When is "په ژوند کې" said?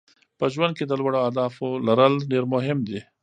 0.39-0.85